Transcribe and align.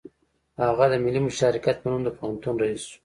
هغه 0.63 0.85
د 0.91 0.93
ملي 1.03 1.21
مشارکت 1.27 1.75
په 1.79 1.87
نوم 1.91 2.01
د 2.05 2.09
پوهنتون 2.17 2.55
رییس 2.61 2.83
شو 2.89 2.97